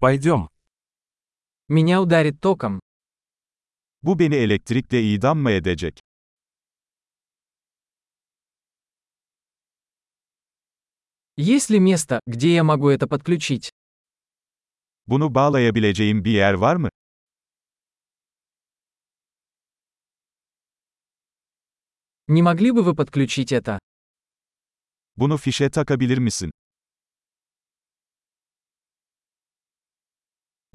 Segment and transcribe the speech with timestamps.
[0.00, 0.48] Пойдем.
[1.68, 2.80] Меня ударит током.
[4.02, 6.00] Bu beni elektrikle idam mı edecek?
[11.36, 13.70] Есть ли место, где я могу это подключить?
[15.06, 16.88] Bunu bağlayabileceğim bir yer var mı?
[22.28, 23.78] Не могли бы вы подключить это?
[25.16, 26.50] Bunu fişe takabilir misin?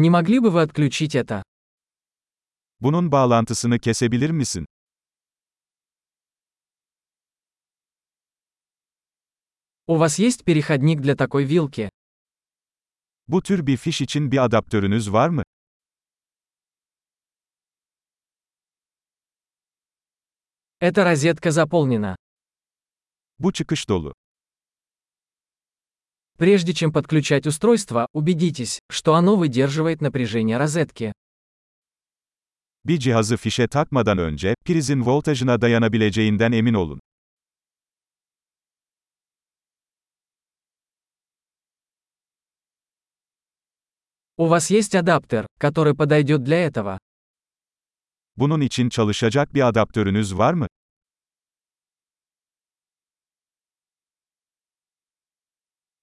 [0.00, 1.42] Не могли бы вы отключить это?
[2.80, 4.66] Bunun bağlantısını kesebilir misin?
[9.86, 11.90] У вас есть переходник для такой вилки?
[13.28, 15.42] Bu tür bir fiş için bir adaptörünüz var mı?
[20.80, 22.16] Эта розетка заполнена.
[23.38, 24.14] Bu çıkış dolu.
[26.40, 31.12] Прежде чем подключать устройство, убедитесь, что оно выдерживает напряжение розетки.
[32.84, 37.00] Bir cihazı fişe takmadan önce, prizin voltajına dayanabileceğinden emin olun.
[44.38, 46.98] У вас есть адаптер, который подойдет для этого?
[48.36, 50.66] Bunun için çalışacak bir adaptörünüz var mı?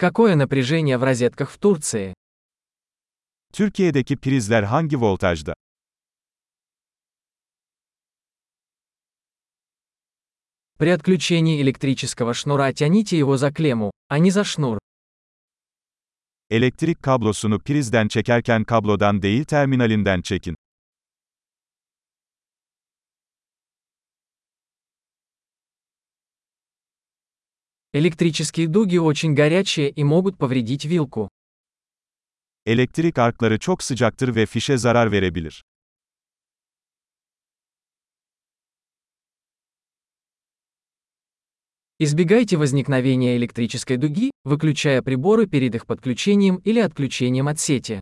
[0.00, 2.14] Какое напряжение в розетках в Турции?
[3.52, 5.52] Türkiye'deki prizler hangi voltajda?
[10.78, 14.78] При отключении электрического шнура тяните его за клемму, а не за шнур.
[16.50, 20.56] Elektrik kablosunu prizden çekerken kablodan değil terminalinden çekin.
[27.92, 31.28] Электрические дуги очень горячие и могут повредить вилку.
[32.64, 35.62] Elektrik arkları çok sıcaktır ve fişe zarar verebilir.
[41.98, 48.00] Избегайте возникновения электрической дуги, выключая приборы перед их подключением или отключением от сети.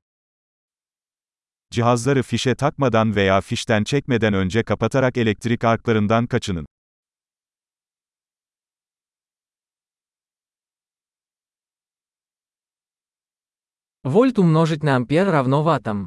[1.70, 6.66] Cihazları fişe takmadan veya fişten çekmeden önce kapatarak elektrik arklarından kaçının.
[14.08, 16.06] Вольт умножить на ампер равно ваттам.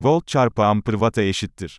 [0.00, 1.78] Volt çarpı amper watt'a eşittir.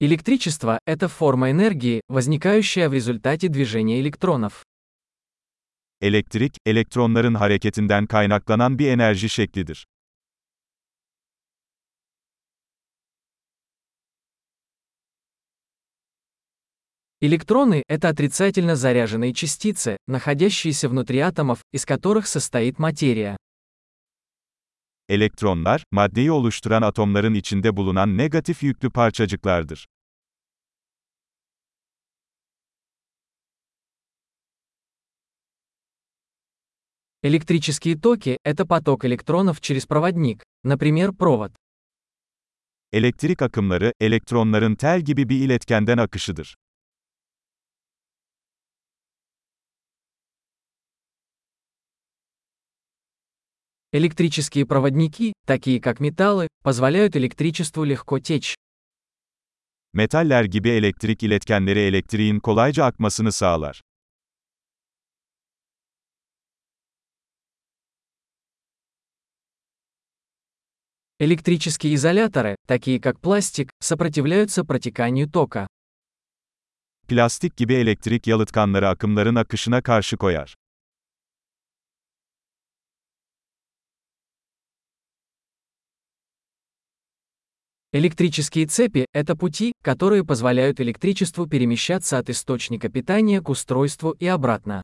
[0.00, 4.64] Электричество– это форма энергии, возникающая в результате движения электронов.
[6.02, 9.86] Elektrik, elektronların hareketinden kaynaklanan bir enerji şeklidir.
[17.20, 23.36] Электроны– это отрицательно заряженные частицы, находящиеся внутри атомов, из которых состоит материя.
[25.08, 29.86] Elektronlar, maddeyi oluşturan atomların içinde bulunan negatif yüklü parçacıklardır.
[37.24, 41.52] Электрические токи– это поток электронов через проводник, например, провод.
[42.92, 46.54] Elektrik akımları, elektronların tel gibi bir iletkenden akışıdır.
[53.90, 58.54] Электрические проводники, такие как металлы, позволяют электричеству легко течь.
[59.94, 63.80] Metaller gibi elektrik iletkenleri elektriğin kolayca akmasını sağlar.
[71.18, 75.66] Электрические изоляторы, такие как пластик, сопротивляются протеканию тока.
[77.08, 80.54] Plastik gibi elektrik yalıtkanları akımların akışına karşı koyar.
[87.90, 94.82] Электрические цепи– это пути, которые позволяют электричеству перемещаться от источника питания к устройству и обратно.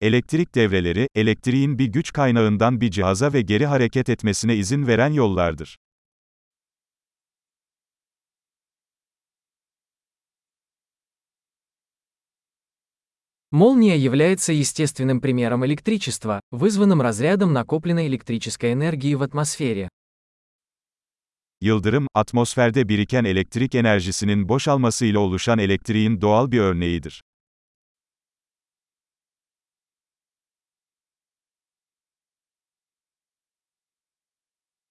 [0.00, 5.76] Elektrik devreleri, elektriğin bir güç kaynağından bir cihaza ve geri hareket etmesine izin veren yollardır.
[13.50, 19.88] Молния является естественным примером электричества, вызванным разрядом накопленной электрической энергии в атмосфере.
[21.63, 27.21] Yıldırım, atmosferde biriken elektrik enerjisinin boşalmasıyla oluşan elektriğin doğal bir örneğidir.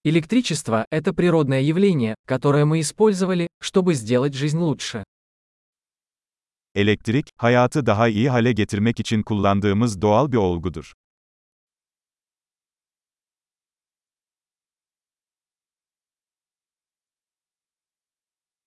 [0.04, 5.04] Электричество – это природное явление, которое мы использовали, чтобы сделать жизнь лучше.
[6.74, 10.92] Elektrik, hayatı daha iyi hale getirmek için kullandığımız doğal bir olgudur.